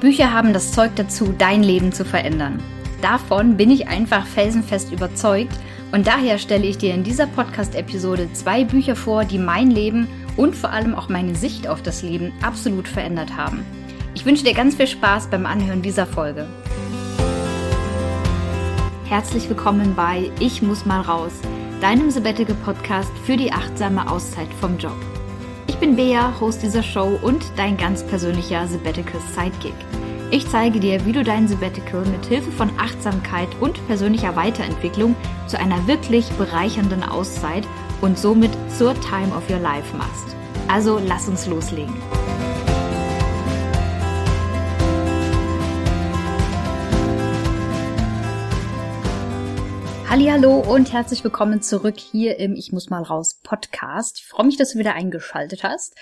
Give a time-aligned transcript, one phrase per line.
[0.00, 2.62] Bücher haben das Zeug dazu, dein Leben zu verändern.
[3.02, 5.52] Davon bin ich einfach felsenfest überzeugt
[5.92, 10.06] und daher stelle ich dir in dieser Podcast-Episode zwei Bücher vor, die mein Leben
[10.36, 13.64] und vor allem auch meine Sicht auf das Leben absolut verändert haben.
[14.14, 16.46] Ich wünsche dir ganz viel Spaß beim Anhören dieser Folge.
[19.06, 21.32] Herzlich willkommen bei Ich muss mal raus,
[21.80, 24.96] deinem Sabbatical Podcast für die achtsame Auszeit vom Job.
[25.66, 29.87] Ich bin Bea, Host dieser Show und dein ganz persönlicher Sabbatical Sidekick.
[30.30, 35.58] Ich zeige dir, wie du dein Sabbatical mit Hilfe von Achtsamkeit und persönlicher Weiterentwicklung zu
[35.58, 37.66] einer wirklich bereichernden Auszeit
[38.02, 40.36] und somit zur Time of Your Life machst.
[40.68, 41.94] Also lass uns loslegen.
[50.10, 54.18] Hallo und herzlich willkommen zurück hier im Ich muss mal raus Podcast.
[54.18, 55.94] Ich freue mich, dass du wieder eingeschaltet hast.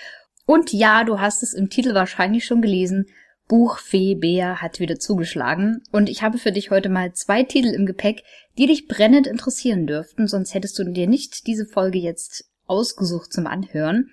[0.45, 3.05] Und ja, du hast es im Titel wahrscheinlich schon gelesen.
[3.47, 7.69] Buch Fee Bär hat wieder zugeschlagen und ich habe für dich heute mal zwei Titel
[7.69, 8.23] im Gepäck,
[8.57, 13.47] die dich brennend interessieren dürften, sonst hättest du dir nicht diese Folge jetzt ausgesucht zum
[13.47, 14.09] Anhören.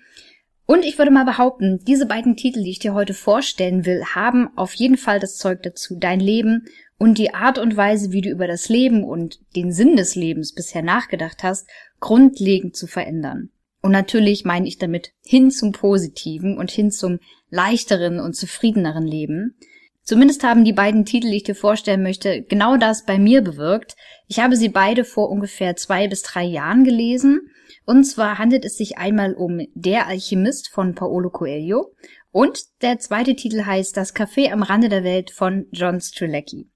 [0.65, 4.49] Und ich würde mal behaupten, diese beiden Titel, die ich dir heute vorstellen will, haben
[4.57, 6.65] auf jeden Fall das Zeug dazu, dein Leben
[6.97, 10.53] und die Art und Weise, wie du über das Leben und den Sinn des Lebens
[10.53, 11.67] bisher nachgedacht hast,
[11.99, 13.49] grundlegend zu verändern.
[13.85, 17.19] Und natürlich meine ich damit hin zum Positiven und hin zum
[17.51, 19.59] leichteren und zufriedeneren Leben.
[20.01, 23.95] Zumindest haben die beiden Titel, die ich dir vorstellen möchte, genau das bei mir bewirkt.
[24.27, 27.41] Ich habe sie beide vor ungefähr zwei bis drei Jahren gelesen.
[27.85, 31.93] Und zwar handelt es sich einmal um Der Alchemist von Paolo Coelho
[32.31, 36.71] und der zweite Titel heißt Das Café am Rande der Welt von John Strilecki.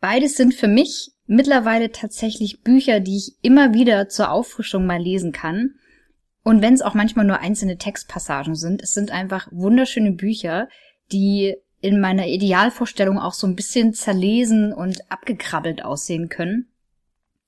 [0.00, 5.30] Beides sind für mich mittlerweile tatsächlich Bücher, die ich immer wieder zur Auffrischung mal lesen
[5.30, 5.76] kann.
[6.44, 10.68] Und wenn es auch manchmal nur einzelne Textpassagen sind, es sind einfach wunderschöne Bücher,
[11.12, 16.72] die in meiner Idealvorstellung auch so ein bisschen zerlesen und abgekrabbelt aussehen können,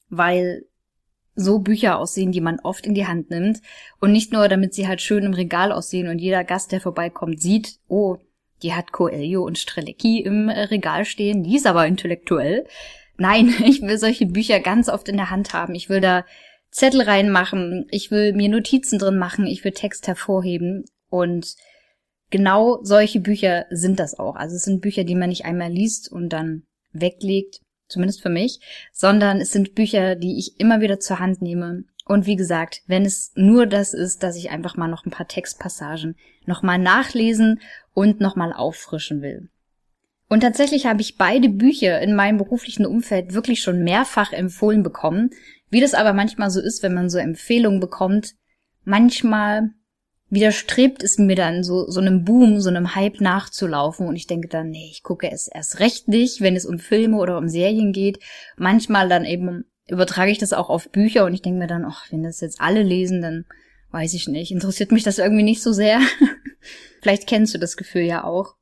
[0.09, 0.65] weil
[1.37, 3.61] so Bücher aussehen, die man oft in die Hand nimmt
[4.01, 7.41] und nicht nur, damit sie halt schön im Regal aussehen und jeder Gast, der vorbeikommt,
[7.41, 8.19] sieht, oh,
[8.63, 12.67] die hat Coelho und Strelecki im äh, Regal stehen, die ist aber intellektuell.
[13.17, 15.75] Nein, ich will solche Bücher ganz oft in der Hand haben.
[15.75, 16.25] Ich will da
[16.75, 21.55] Zettel reinmachen, ich will mir Notizen drin machen, ich will Text hervorheben und
[22.31, 24.35] genau solche Bücher sind das auch.
[24.35, 28.59] Also es sind Bücher, die man nicht einmal liest und dann weglegt, zumindest für mich,
[28.93, 31.85] sondern es sind Bücher, die ich immer wieder zur Hand nehme.
[32.07, 35.29] Und wie gesagt, wenn es nur das ist, dass ich einfach mal noch ein paar
[35.29, 37.61] Textpassagen nochmal nachlesen
[37.93, 39.49] und nochmal auffrischen will.
[40.29, 45.31] Und tatsächlich habe ich beide Bücher in meinem beruflichen Umfeld wirklich schon mehrfach empfohlen bekommen.
[45.75, 48.35] Wie das aber manchmal so ist, wenn man so Empfehlungen bekommt,
[48.85, 49.71] manchmal
[50.31, 54.47] widerstrebt es mir dann so, so einem Boom, so einem Hype nachzulaufen und ich denke
[54.47, 57.93] dann, nee, ich gucke es erst recht nicht, wenn es um Filme oder um Serien
[57.93, 58.21] geht.
[58.57, 62.07] Manchmal dann eben übertrage ich das auch auf Bücher und ich denke mir dann, ach,
[62.13, 63.45] wenn das jetzt alle lesen, dann
[63.91, 65.99] weiß ich nicht, interessiert mich das irgendwie nicht so sehr.
[67.03, 68.55] Vielleicht kennst du das Gefühl ja auch.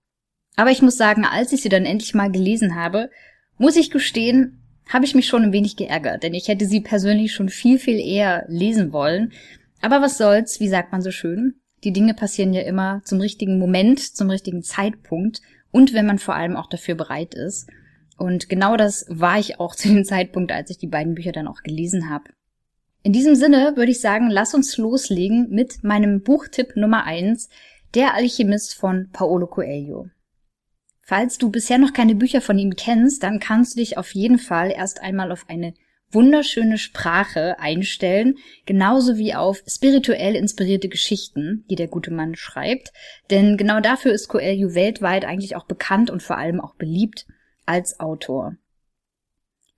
[0.56, 3.10] Aber ich muss sagen, als ich sie dann endlich mal gelesen habe,
[3.58, 7.32] muss ich gestehen, habe ich mich schon ein wenig geärgert, denn ich hätte sie persönlich
[7.32, 9.32] schon viel, viel eher lesen wollen.
[9.80, 11.54] Aber was soll's, wie sagt man so schön?
[11.84, 15.40] Die Dinge passieren ja immer zum richtigen Moment, zum richtigen Zeitpunkt
[15.70, 17.68] und wenn man vor allem auch dafür bereit ist.
[18.16, 21.48] Und genau das war ich auch zu dem Zeitpunkt, als ich die beiden Bücher dann
[21.48, 22.24] auch gelesen habe.
[23.02, 27.48] In diesem Sinne würde ich sagen, lass uns loslegen mit meinem Buchtipp Nummer eins,
[27.94, 30.08] Der Alchemist von Paolo Coelho.
[31.02, 34.38] Falls du bisher noch keine Bücher von ihm kennst, dann kannst du dich auf jeden
[34.38, 35.74] Fall erst einmal auf eine
[36.12, 38.36] wunderschöne Sprache einstellen,
[38.66, 42.92] genauso wie auf spirituell inspirierte Geschichten, die der gute Mann schreibt.
[43.30, 47.26] Denn genau dafür ist Coelho weltweit eigentlich auch bekannt und vor allem auch beliebt
[47.66, 48.56] als Autor.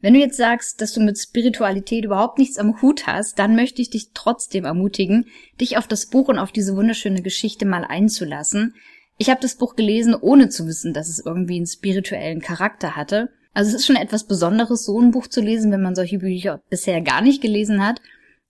[0.01, 3.81] Wenn du jetzt sagst, dass du mit Spiritualität überhaupt nichts am Hut hast, dann möchte
[3.81, 8.75] ich dich trotzdem ermutigen, dich auf das Buch und auf diese wunderschöne Geschichte mal einzulassen.
[9.17, 13.31] Ich habe das Buch gelesen, ohne zu wissen, dass es irgendwie einen spirituellen Charakter hatte.
[13.53, 16.61] Also es ist schon etwas Besonderes, so ein Buch zu lesen, wenn man solche Bücher
[16.69, 18.01] bisher gar nicht gelesen hat.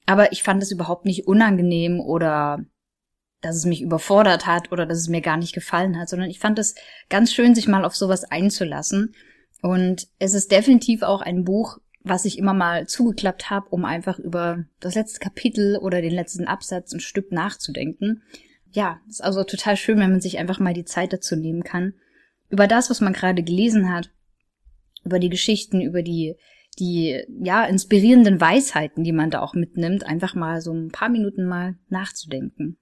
[0.07, 2.65] Aber ich fand es überhaupt nicht unangenehm oder
[3.43, 6.39] dass es mich überfordert hat oder dass es mir gar nicht gefallen hat, sondern ich
[6.39, 6.75] fand es
[7.11, 9.15] ganz schön, sich mal auf sowas einzulassen.
[9.61, 14.19] Und es ist definitiv auch ein Buch, was ich immer mal zugeklappt habe, um einfach
[14.19, 18.23] über das letzte Kapitel oder den letzten Absatz ein Stück nachzudenken.
[18.75, 21.95] Ja, ist also total schön, wenn man sich einfach mal die Zeit dazu nehmen kann,
[22.51, 24.11] über das, was man gerade gelesen hat,
[25.05, 26.37] über die Geschichten, über die
[26.79, 31.45] die ja inspirierenden Weisheiten, die man da auch mitnimmt, einfach mal so ein paar Minuten
[31.45, 32.79] mal nachzudenken.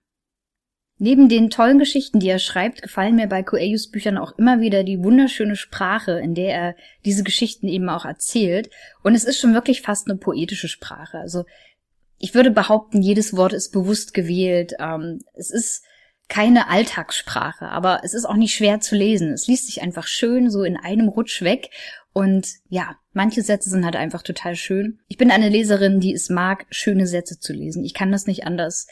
[0.99, 4.85] Neben den tollen Geschichten, die er schreibt, gefallen mir bei Coelhos Büchern auch immer wieder
[4.85, 8.71] die wunderschöne Sprache, in der er diese Geschichten eben auch erzählt.
[9.03, 11.19] Und es ist schon wirklich fast eine poetische Sprache.
[11.19, 11.45] Also
[12.23, 14.75] ich würde behaupten, jedes Wort ist bewusst gewählt.
[14.79, 15.83] Ähm, es ist
[16.29, 19.33] keine Alltagssprache, aber es ist auch nicht schwer zu lesen.
[19.33, 21.71] Es liest sich einfach schön so in einem Rutsch weg.
[22.13, 25.01] Und ja, manche Sätze sind halt einfach total schön.
[25.09, 27.85] Ich bin eine Leserin, die es mag, schöne Sätze zu lesen.
[27.85, 28.87] Ich kann das nicht anders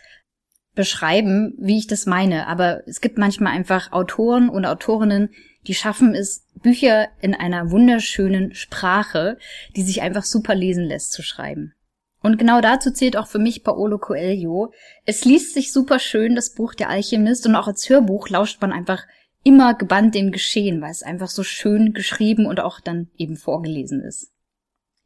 [0.75, 2.49] beschreiben, wie ich das meine.
[2.49, 5.31] Aber es gibt manchmal einfach Autoren und Autorinnen,
[5.69, 9.39] die schaffen es, Bücher in einer wunderschönen Sprache,
[9.77, 11.75] die sich einfach super lesen lässt, zu schreiben.
[12.23, 14.73] Und genau dazu zählt auch für mich Paolo Coelho.
[15.07, 18.73] Es liest sich super schön, das Buch Der Alchemist, und auch als Hörbuch lauscht man
[18.73, 19.05] einfach
[19.43, 24.03] immer gebannt dem Geschehen, weil es einfach so schön geschrieben und auch dann eben vorgelesen
[24.03, 24.33] ist.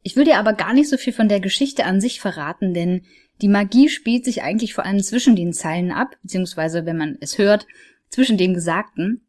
[0.01, 3.01] Ich will dir aber gar nicht so viel von der Geschichte an sich verraten, denn
[3.41, 7.37] die Magie spielt sich eigentlich vor allem zwischen den Zeilen ab, beziehungsweise wenn man es
[7.37, 7.65] hört,
[8.09, 9.25] zwischen dem Gesagten.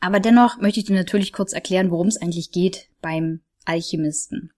[0.00, 4.52] Aber dennoch möchte ich dir natürlich kurz erklären, worum es eigentlich geht beim Alchemisten.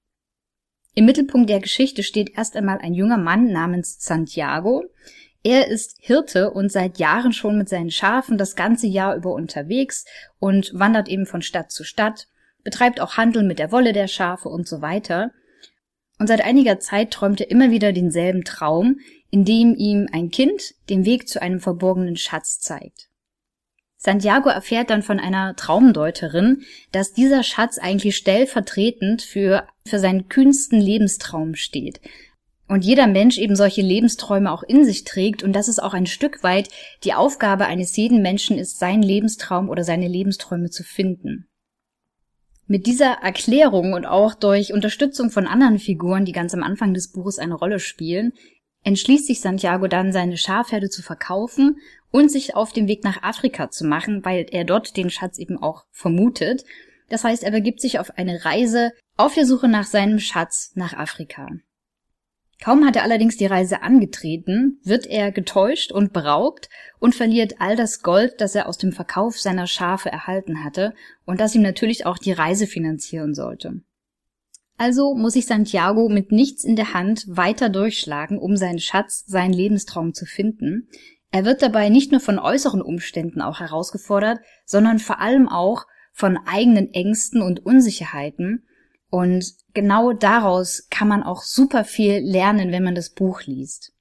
[0.94, 4.84] Im Mittelpunkt der Geschichte steht erst einmal ein junger Mann namens Santiago.
[5.42, 10.04] Er ist Hirte und seit Jahren schon mit seinen Schafen das ganze Jahr über unterwegs
[10.38, 12.28] und wandert eben von Stadt zu Stadt,
[12.62, 15.32] betreibt auch Handel mit der Wolle der Schafe und so weiter.
[16.18, 19.00] Und seit einiger Zeit träumt er immer wieder denselben Traum,
[19.30, 23.08] in dem ihm ein Kind den Weg zu einem verborgenen Schatz zeigt.
[24.04, 30.80] Santiago erfährt dann von einer Traumdeuterin, dass dieser Schatz eigentlich stellvertretend für, für seinen kühnsten
[30.80, 32.00] Lebenstraum steht.
[32.66, 36.06] Und jeder Mensch eben solche Lebensträume auch in sich trägt und dass es auch ein
[36.06, 36.68] Stück weit
[37.04, 41.46] die Aufgabe eines jeden Menschen ist, seinen Lebenstraum oder seine Lebensträume zu finden.
[42.66, 47.12] Mit dieser Erklärung und auch durch Unterstützung von anderen Figuren, die ganz am Anfang des
[47.12, 48.32] Buches eine Rolle spielen,
[48.84, 51.78] entschließt sich Santiago dann, seine Schafherde zu verkaufen
[52.10, 55.56] und sich auf den Weg nach Afrika zu machen, weil er dort den Schatz eben
[55.62, 56.64] auch vermutet.
[57.08, 60.94] Das heißt, er begibt sich auf eine Reise auf der Suche nach seinem Schatz nach
[60.94, 61.48] Afrika.
[62.62, 66.68] Kaum hat er allerdings die Reise angetreten, wird er getäuscht und beraubt
[67.00, 70.94] und verliert all das Gold, das er aus dem Verkauf seiner Schafe erhalten hatte
[71.24, 73.82] und das ihm natürlich auch die Reise finanzieren sollte.
[74.82, 79.52] Also muss sich Santiago mit nichts in der Hand weiter durchschlagen, um seinen Schatz, seinen
[79.52, 80.88] Lebenstraum zu finden.
[81.30, 86.36] Er wird dabei nicht nur von äußeren Umständen auch herausgefordert, sondern vor allem auch von
[86.46, 88.66] eigenen Ängsten und Unsicherheiten,
[89.08, 93.92] und genau daraus kann man auch super viel lernen, wenn man das Buch liest.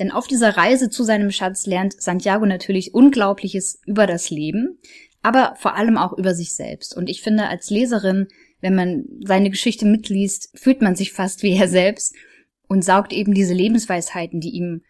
[0.00, 4.80] Denn auf dieser Reise zu seinem Schatz lernt Santiago natürlich Unglaubliches über das Leben,
[5.22, 6.96] aber vor allem auch über sich selbst.
[6.96, 8.26] Und ich finde, als Leserin,
[8.60, 12.14] wenn man seine Geschichte mitliest, fühlt man sich fast wie er selbst
[12.68, 14.82] und saugt eben diese Lebensweisheiten, die ihm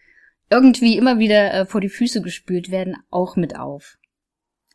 [0.50, 3.96] irgendwie immer wieder äh, vor die Füße gespült werden, auch mit auf.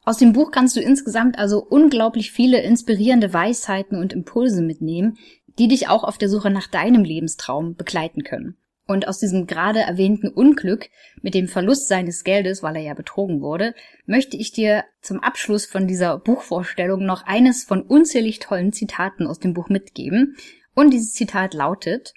[0.04, 5.18] Aus dem Buch kannst du insgesamt also unglaublich viele inspirierende Weisheiten und Impulse mitnehmen,
[5.58, 8.56] die dich auch auf der Suche nach deinem Lebenstraum begleiten können.
[8.88, 10.90] Und aus diesem gerade erwähnten Unglück
[11.22, 13.74] mit dem Verlust seines Geldes, weil er ja betrogen wurde,
[14.06, 19.40] möchte ich dir zum Abschluss von dieser Buchvorstellung noch eines von unzählig tollen Zitaten aus
[19.40, 20.38] dem Buch mitgeben.
[20.76, 22.14] Und dieses Zitat lautet,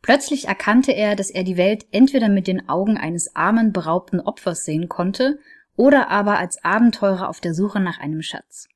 [0.00, 4.64] Plötzlich erkannte er, dass er die Welt entweder mit den Augen eines armen, beraubten Opfers
[4.64, 5.38] sehen konnte
[5.76, 8.68] oder aber als Abenteurer auf der Suche nach einem Schatz.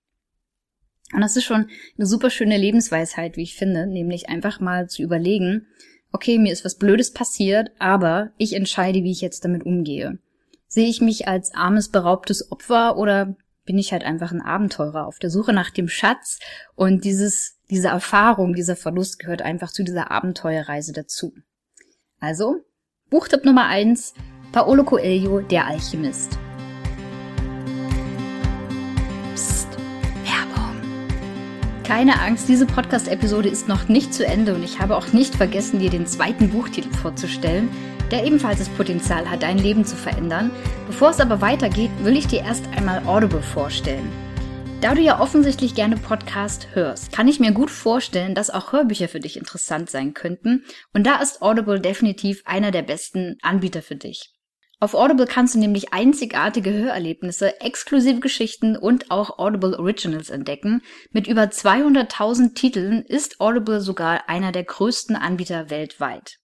[1.13, 5.03] Und das ist schon eine super schöne Lebensweisheit, wie ich finde, nämlich einfach mal zu
[5.03, 5.67] überlegen,
[6.13, 10.19] okay, mir ist was Blödes passiert, aber ich entscheide, wie ich jetzt damit umgehe.
[10.69, 15.19] Sehe ich mich als armes, beraubtes Opfer oder bin ich halt einfach ein Abenteurer auf
[15.19, 16.39] der Suche nach dem Schatz
[16.75, 21.33] und dieses, diese Erfahrung, dieser Verlust gehört einfach zu dieser Abenteuerreise dazu.
[22.21, 22.65] Also,
[23.11, 24.15] Buchtipp Nummer eins,
[24.53, 26.39] Paolo Coelho, der Alchemist.
[31.95, 35.79] Keine Angst, diese Podcast-Episode ist noch nicht zu Ende und ich habe auch nicht vergessen,
[35.79, 37.69] dir den zweiten Buchtitel vorzustellen,
[38.11, 40.51] der ebenfalls das Potenzial hat, dein Leben zu verändern.
[40.87, 44.11] Bevor es aber weitergeht, will ich dir erst einmal Audible vorstellen.
[44.81, 49.09] Da du ja offensichtlich gerne Podcast hörst, kann ich mir gut vorstellen, dass auch Hörbücher
[49.09, 50.65] für dich interessant sein könnten.
[50.95, 54.33] Und da ist Audible definitiv einer der besten Anbieter für dich.
[54.83, 60.83] Auf Audible kannst du nämlich einzigartige Hörerlebnisse, exklusive Geschichten und auch Audible Originals entdecken.
[61.13, 66.39] Mit über 200.000 Titeln ist Audible sogar einer der größten Anbieter weltweit.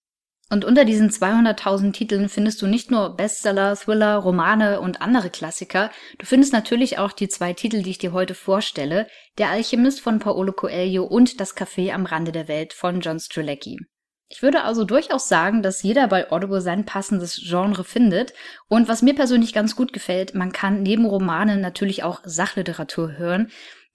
[0.51, 5.91] Und unter diesen 200.000 Titeln findest du nicht nur Bestseller, Thriller, Romane und andere Klassiker,
[6.19, 10.21] du findest natürlich auch die zwei Titel, die ich dir heute vorstelle, Der Alchemist von
[10.21, 13.79] Paolo Coelho und Das Café am Rande der Welt von John Strzelecki.
[14.31, 18.35] Ich würde also durchaus sagen, dass jeder bei Audible sein passendes Genre findet.
[18.69, 23.51] Und was mir persönlich ganz gut gefällt, man kann neben Romanen natürlich auch Sachliteratur hören.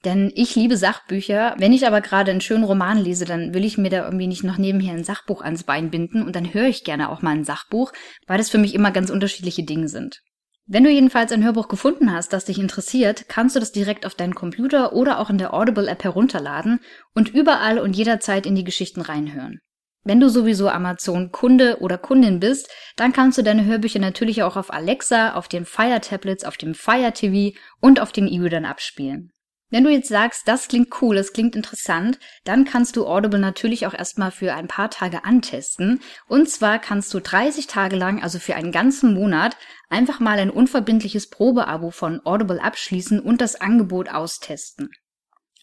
[0.05, 1.55] Denn ich liebe Sachbücher.
[1.59, 4.43] Wenn ich aber gerade einen schönen Roman lese, dann will ich mir da irgendwie nicht
[4.43, 7.45] noch nebenher ein Sachbuch ans Bein binden und dann höre ich gerne auch mal ein
[7.45, 7.93] Sachbuch,
[8.27, 10.21] weil das für mich immer ganz unterschiedliche Dinge sind.
[10.65, 14.15] Wenn du jedenfalls ein Hörbuch gefunden hast, das dich interessiert, kannst du das direkt auf
[14.15, 16.79] deinen Computer oder auch in der Audible App herunterladen
[17.13, 19.59] und überall und jederzeit in die Geschichten reinhören.
[20.05, 24.57] Wenn du sowieso Amazon Kunde oder Kundin bist, dann kannst du deine Hörbücher natürlich auch
[24.57, 29.31] auf Alexa, auf den Fire Tablets, auf dem Fire TV und auf den E-Readern abspielen.
[29.73, 33.87] Wenn du jetzt sagst, das klingt cool, das klingt interessant, dann kannst du Audible natürlich
[33.87, 35.99] auch erstmal für ein paar Tage antesten.
[36.27, 39.57] Und zwar kannst du 30 Tage lang, also für einen ganzen Monat,
[39.89, 44.91] einfach mal ein unverbindliches Probeabo von Audible abschließen und das Angebot austesten.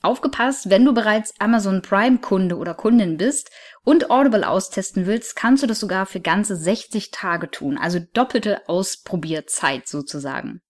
[0.02, 3.50] Aufgepasst, wenn du bereits Amazon Prime Kunde oder Kundin bist
[3.84, 8.66] und Audible austesten willst, kannst du das sogar für ganze 60 Tage tun, also doppelte
[8.66, 10.62] Ausprobierzeit sozusagen.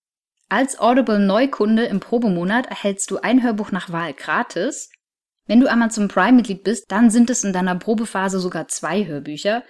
[0.48, 4.90] Als Audible Neukunde im Probemonat erhältst du ein Hörbuch nach Wahl gratis.
[5.46, 9.62] Wenn du Amazon Prime Mitglied bist, dann sind es in deiner Probephase sogar zwei Hörbücher.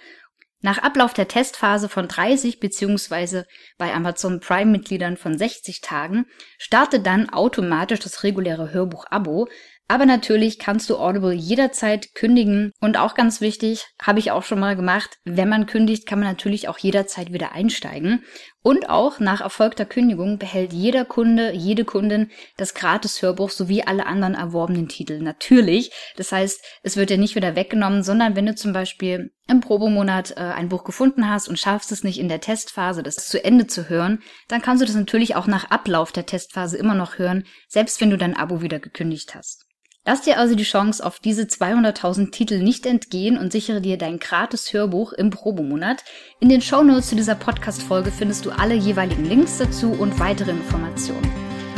[0.63, 3.43] Nach Ablauf der Testphase von 30 bzw.
[3.79, 6.25] bei Amazon Prime Mitgliedern von 60 Tagen
[6.59, 9.47] startet dann automatisch das reguläre Hörbuch-Abo,
[9.87, 14.59] aber natürlich kannst du Audible jederzeit kündigen und auch ganz wichtig, habe ich auch schon
[14.59, 18.23] mal gemacht, wenn man kündigt, kann man natürlich auch jederzeit wieder einsteigen.
[18.63, 24.35] Und auch nach erfolgter Kündigung behält jeder Kunde, jede Kundin das Gratis-Hörbuch sowie alle anderen
[24.35, 25.19] erworbenen Titel.
[25.19, 25.91] Natürlich.
[26.15, 30.31] Das heißt, es wird ja nicht wieder weggenommen, sondern wenn du zum Beispiel im Probemonat
[30.37, 33.65] äh, ein Buch gefunden hast und schaffst es nicht in der Testphase, das zu Ende
[33.65, 37.45] zu hören, dann kannst du das natürlich auch nach Ablauf der Testphase immer noch hören,
[37.67, 39.65] selbst wenn du dein Abo wieder gekündigt hast.
[40.03, 44.17] Lass dir also die Chance auf diese 200.000 Titel nicht entgehen und sichere dir dein
[44.17, 46.03] gratis Hörbuch im Probemonat.
[46.39, 51.31] In den Shownotes zu dieser Podcast-Folge findest du alle jeweiligen Links dazu und weitere Informationen.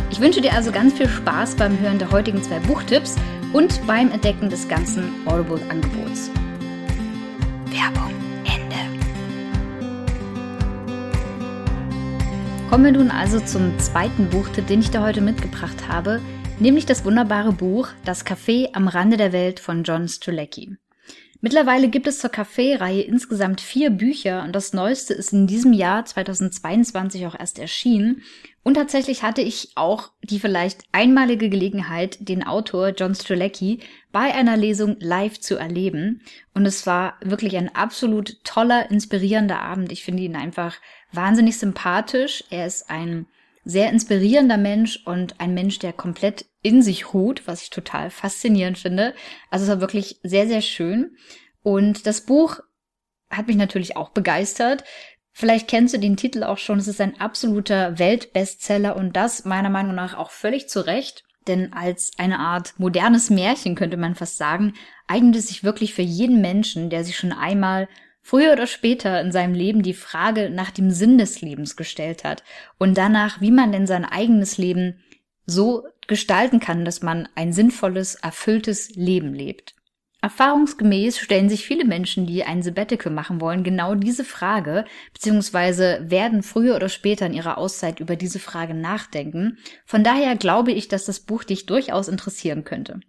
[0.10, 3.18] Ich wünsche dir also ganz viel Spaß beim Hören der heutigen zwei Buchtipps
[3.51, 6.32] und beim Entdecken des ganzen Audible-Angebots.
[7.65, 8.13] Werbung
[8.46, 9.03] Ende.
[12.70, 16.22] Kommen wir nun also zum zweiten Buchtipp, den ich dir heute mitgebracht habe–
[16.63, 20.77] nämlich das wunderbare Buch Das Café am Rande der Welt von John Strzelecki.
[21.41, 26.05] Mittlerweile gibt es zur Café-Reihe insgesamt vier Bücher und das neueste ist in diesem Jahr
[26.05, 28.22] 2022 auch erst erschienen.
[28.63, 33.79] Und tatsächlich hatte ich auch die vielleicht einmalige Gelegenheit, den Autor John Strzelecki
[34.13, 36.22] bei einer Lesung live zu erleben.
[36.53, 39.91] Und es war wirklich ein absolut toller, inspirierender Abend.
[39.91, 40.77] Ich finde ihn einfach
[41.12, 42.46] wahnsinnig sympathisch.
[42.51, 43.25] Er ist ein
[43.65, 48.77] sehr inspirierender Mensch und ein Mensch, der komplett in sich ruht, was ich total faszinierend
[48.77, 49.13] finde.
[49.50, 51.15] Also es war wirklich sehr, sehr schön.
[51.62, 52.60] Und das Buch
[53.29, 54.84] hat mich natürlich auch begeistert.
[55.32, 56.77] Vielleicht kennst du den Titel auch schon.
[56.77, 61.24] Es ist ein absoluter Weltbestseller und das meiner Meinung nach auch völlig zu Recht.
[61.48, 64.74] Denn als eine Art modernes Märchen könnte man fast sagen,
[65.08, 67.89] eignet es sich wirklich für jeden Menschen, der sich schon einmal
[68.24, 72.44] früher oder später in seinem Leben die Frage nach dem Sinn des Lebens gestellt hat
[72.80, 75.03] und danach, wie man denn sein eigenes Leben
[75.46, 79.75] so gestalten kann, dass man ein sinnvolles, erfülltes Leben lebt.
[80.22, 86.44] Erfahrungsgemäß stellen sich viele Menschen, die ein Sabbatical machen wollen, genau diese Frage, beziehungsweise werden
[86.44, 89.58] früher oder später in ihrer Auszeit über diese Frage nachdenken.
[89.86, 93.01] Von daher glaube ich, dass das Buch dich durchaus interessieren könnte.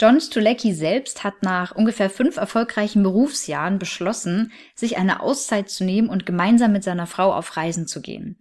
[0.00, 6.08] John Stulecki selbst hat nach ungefähr fünf erfolgreichen Berufsjahren beschlossen, sich eine Auszeit zu nehmen
[6.08, 8.36] und gemeinsam mit seiner Frau auf Reisen zu gehen.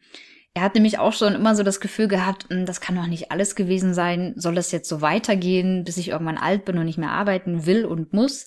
[0.55, 3.31] Er hat nämlich auch schon immer so das Gefühl gehabt, hm, das kann doch nicht
[3.31, 6.97] alles gewesen sein, soll das jetzt so weitergehen, bis ich irgendwann alt bin und nicht
[6.97, 8.45] mehr arbeiten will und muss.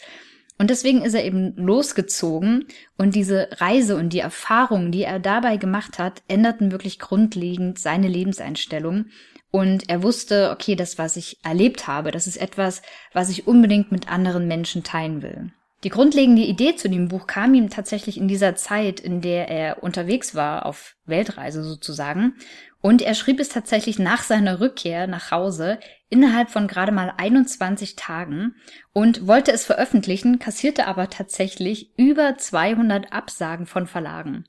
[0.58, 5.58] Und deswegen ist er eben losgezogen und diese Reise und die Erfahrungen, die er dabei
[5.58, 9.06] gemacht hat, änderten wirklich grundlegend seine Lebenseinstellung
[9.50, 13.92] und er wusste, okay, das, was ich erlebt habe, das ist etwas, was ich unbedingt
[13.92, 15.52] mit anderen Menschen teilen will.
[15.84, 19.82] Die grundlegende Idee zu dem Buch kam ihm tatsächlich in dieser Zeit, in der er
[19.82, 22.34] unterwegs war, auf Weltreise sozusagen.
[22.80, 27.96] Und er schrieb es tatsächlich nach seiner Rückkehr nach Hause innerhalb von gerade mal 21
[27.96, 28.54] Tagen
[28.92, 34.44] und wollte es veröffentlichen, kassierte aber tatsächlich über 200 Absagen von Verlagen.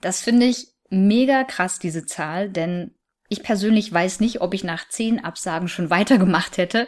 [0.00, 2.94] Das finde ich mega krass, diese Zahl, denn
[3.28, 6.86] ich persönlich weiß nicht, ob ich nach zehn Absagen schon weitergemacht hätte.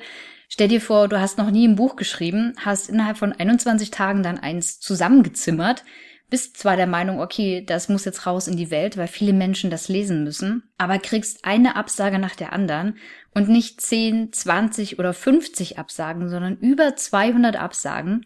[0.48, 4.22] Stell dir vor, du hast noch nie ein Buch geschrieben, hast innerhalb von 21 Tagen
[4.22, 5.84] dann eins zusammengezimmert.
[6.30, 9.70] bist zwar der Meinung, okay, das muss jetzt raus in die Welt, weil viele Menschen
[9.70, 12.98] das lesen müssen, aber kriegst eine Absage nach der anderen
[13.34, 18.24] und nicht 10, 20 oder 50 Absagen, sondern über 200 Absagen.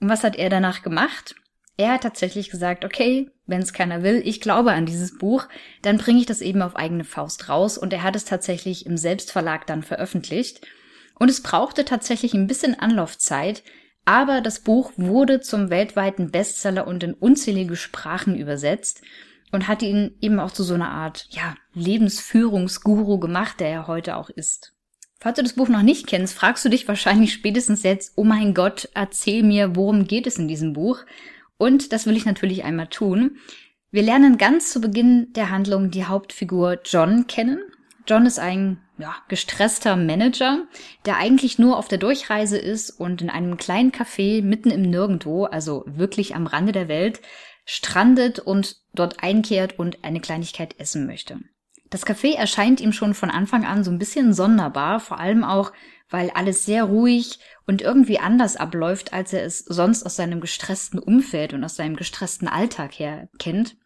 [0.00, 1.34] Und was hat er danach gemacht?
[1.76, 5.48] Er hat tatsächlich gesagt, okay, wenn es keiner will, ich glaube an dieses Buch,
[5.80, 8.96] dann bringe ich das eben auf eigene Faust raus und er hat es tatsächlich im
[8.96, 10.66] Selbstverlag dann veröffentlicht.
[11.18, 13.62] Und es brauchte tatsächlich ein bisschen Anlaufzeit,
[14.04, 19.02] aber das Buch wurde zum weltweiten Bestseller und in unzählige Sprachen übersetzt
[19.52, 24.16] und hat ihn eben auch zu so einer Art, ja, Lebensführungsguru gemacht, der er heute
[24.16, 24.74] auch ist.
[25.20, 28.54] Falls du das Buch noch nicht kennst, fragst du dich wahrscheinlich spätestens jetzt, oh mein
[28.54, 30.98] Gott, erzähl mir, worum geht es in diesem Buch?
[31.62, 33.36] Und das will ich natürlich einmal tun.
[33.92, 37.60] Wir lernen ganz zu Beginn der Handlung die Hauptfigur John kennen.
[38.04, 40.66] John ist ein ja, gestresster Manager,
[41.06, 45.44] der eigentlich nur auf der Durchreise ist und in einem kleinen Café mitten im Nirgendwo,
[45.44, 47.20] also wirklich am Rande der Welt,
[47.64, 51.38] strandet und dort einkehrt und eine Kleinigkeit essen möchte.
[51.90, 55.70] Das Café erscheint ihm schon von Anfang an so ein bisschen sonderbar, vor allem auch,
[56.12, 60.98] weil alles sehr ruhig und irgendwie anders abläuft, als er es sonst aus seinem gestressten
[60.98, 63.76] Umfeld und aus seinem gestressten Alltag her kennt.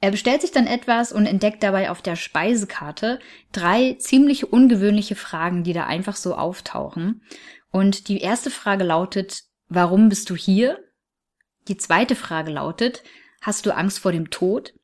[0.00, 3.20] Er bestellt sich dann etwas und entdeckt dabei auf der Speisekarte
[3.52, 7.22] drei ziemlich ungewöhnliche Fragen, die da einfach so auftauchen.
[7.70, 10.78] Und die erste Frage lautet, warum bist du hier?
[11.68, 13.02] Die zweite Frage lautet,
[13.40, 14.74] hast du Angst vor dem Tod?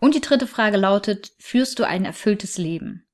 [0.00, 3.07] Und die dritte Frage lautet, führst du ein erfülltes Leben?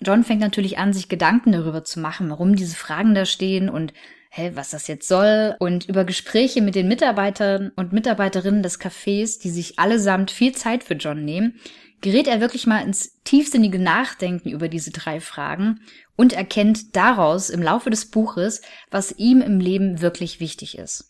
[0.00, 3.92] John fängt natürlich an, sich Gedanken darüber zu machen, warum diese Fragen da stehen und
[4.30, 5.56] hä, was das jetzt soll.
[5.58, 10.84] Und über Gespräche mit den Mitarbeitern und Mitarbeiterinnen des Cafés, die sich allesamt viel Zeit
[10.84, 11.58] für John nehmen,
[12.00, 15.80] gerät er wirklich mal ins tiefsinnige Nachdenken über diese drei Fragen
[16.16, 21.08] und erkennt daraus im Laufe des Buches, was ihm im Leben wirklich wichtig ist.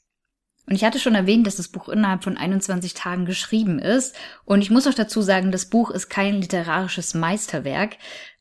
[0.67, 4.15] Und ich hatte schon erwähnt, dass das Buch innerhalb von 21 Tagen geschrieben ist.
[4.45, 7.97] Und ich muss auch dazu sagen, das Buch ist kein literarisches Meisterwerk.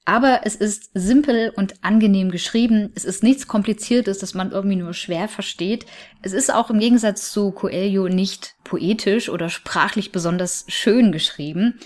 [0.07, 2.93] Aber es ist simpel und angenehm geschrieben.
[2.95, 5.85] Es ist nichts Kompliziertes, das man irgendwie nur schwer versteht.
[6.21, 11.77] Es ist auch im Gegensatz zu Coelho nicht poetisch oder sprachlich besonders schön geschrieben.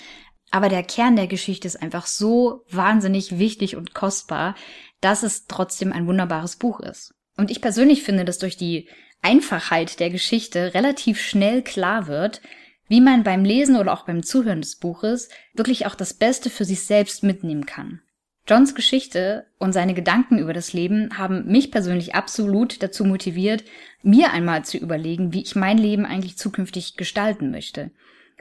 [0.51, 4.53] Aber der Kern der Geschichte ist einfach so wahnsinnig wichtig und kostbar,
[4.99, 7.15] dass es trotzdem ein wunderbares Buch ist.
[7.37, 8.87] Und ich persönlich finde, dass durch die
[9.23, 12.43] Einfachheit der Geschichte relativ schnell klar wird,
[12.87, 16.65] wie man beim Lesen oder auch beim Zuhören des Buches wirklich auch das Beste für
[16.65, 17.99] sich selbst mitnehmen kann.
[18.47, 23.63] Johns Geschichte und seine Gedanken über das Leben haben mich persönlich absolut dazu motiviert,
[24.01, 27.91] mir einmal zu überlegen, wie ich mein Leben eigentlich zukünftig gestalten möchte.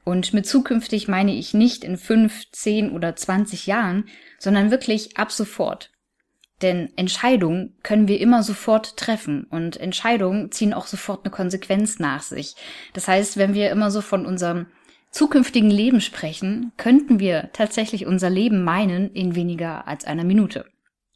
[0.04, 4.08] Und mit zukünftig meine ich nicht in fünf, zehn oder zwanzig Jahren,
[4.38, 5.90] sondern wirklich ab sofort.
[6.62, 12.22] Denn Entscheidungen können wir immer sofort treffen und Entscheidungen ziehen auch sofort eine Konsequenz nach
[12.22, 12.54] sich.
[12.92, 14.66] Das heißt, wenn wir immer so von unserem
[15.10, 20.66] zukünftigen Leben sprechen, könnten wir tatsächlich unser Leben meinen in weniger als einer Minute.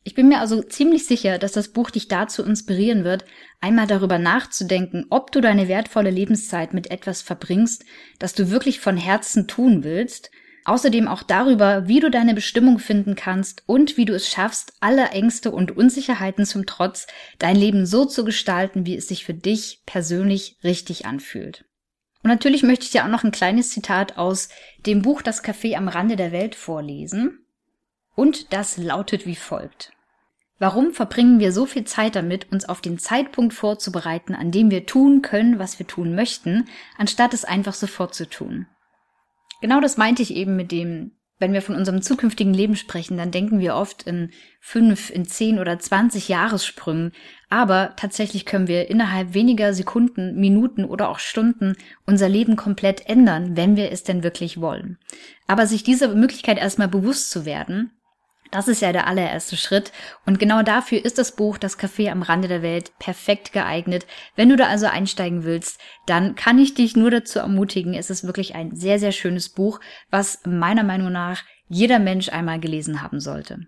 [0.06, 3.24] Ich bin mir also ziemlich sicher, dass das Buch dich dazu inspirieren wird,
[3.62, 7.86] einmal darüber nachzudenken, ob du deine wertvolle Lebenszeit mit etwas verbringst,
[8.18, 10.30] das du wirklich von Herzen tun willst,
[10.66, 15.08] außerdem auch darüber, wie du deine Bestimmung finden kannst und wie du es schaffst, alle
[15.10, 17.06] Ängste und Unsicherheiten zum Trotz,
[17.38, 21.64] dein Leben so zu gestalten, wie es sich für dich persönlich richtig anfühlt.
[22.24, 24.48] Und natürlich möchte ich dir auch noch ein kleines Zitat aus
[24.86, 27.44] dem Buch Das Café am Rande der Welt vorlesen.
[28.16, 29.92] Und das lautet wie folgt.
[30.58, 34.86] Warum verbringen wir so viel Zeit damit, uns auf den Zeitpunkt vorzubereiten, an dem wir
[34.86, 38.68] tun können, was wir tun möchten, anstatt es einfach sofort zu tun?
[39.60, 41.12] Genau das meinte ich eben mit dem
[41.44, 44.30] wenn wir von unserem zukünftigen Leben sprechen, dann denken wir oft in
[44.60, 47.12] fünf, in zehn oder zwanzig Jahressprüngen.
[47.50, 51.76] Aber tatsächlich können wir innerhalb weniger Sekunden, Minuten oder auch Stunden
[52.06, 54.96] unser Leben komplett ändern, wenn wir es denn wirklich wollen.
[55.46, 57.90] Aber sich dieser Möglichkeit erstmal bewusst zu werden,
[58.50, 59.92] das ist ja der allererste Schritt.
[60.26, 64.06] Und genau dafür ist das Buch Das Café am Rande der Welt perfekt geeignet.
[64.36, 67.94] Wenn du da also einsteigen willst, dann kann ich dich nur dazu ermutigen.
[67.94, 69.80] Es ist wirklich ein sehr, sehr schönes Buch,
[70.10, 73.66] was meiner Meinung nach jeder Mensch einmal gelesen haben sollte.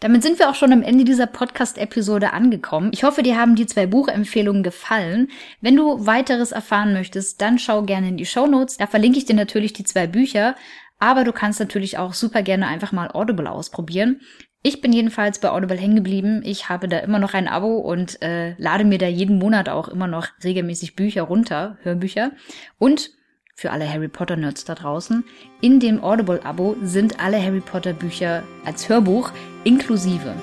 [0.00, 2.90] Damit sind wir auch schon am Ende dieser Podcast-Episode angekommen.
[2.92, 5.28] Ich hoffe, dir haben die zwei Buchempfehlungen gefallen.
[5.62, 8.76] Wenn du weiteres erfahren möchtest, dann schau gerne in die Show Notes.
[8.76, 10.54] Da verlinke ich dir natürlich die zwei Bücher.
[10.98, 14.20] Aber du kannst natürlich auch super gerne einfach mal Audible ausprobieren.
[14.62, 16.42] Ich bin jedenfalls bei Audible hängen geblieben.
[16.44, 19.88] Ich habe da immer noch ein Abo und äh, lade mir da jeden Monat auch
[19.88, 22.32] immer noch regelmäßig Bücher runter, Hörbücher.
[22.78, 23.10] Und
[23.54, 25.24] für alle Harry Potter Nerds da draußen,
[25.60, 29.30] in dem Audible-Abo sind alle Harry Potter Bücher als Hörbuch
[29.64, 30.34] inklusive.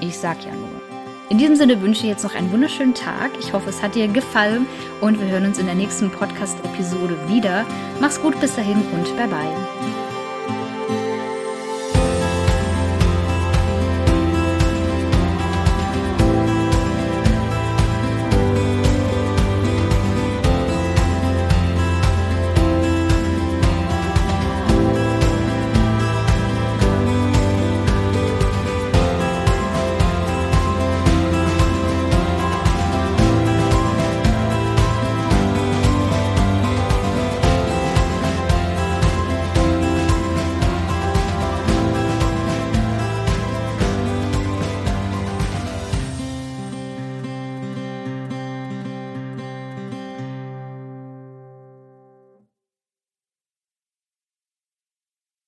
[0.00, 0.73] Ich sag ja nur.
[1.30, 3.30] In diesem Sinne wünsche ich jetzt noch einen wunderschönen Tag.
[3.40, 4.66] Ich hoffe, es hat dir gefallen
[5.00, 7.64] und wir hören uns in der nächsten Podcast-Episode wieder.
[8.00, 10.03] Mach's gut bis dahin und bye bye.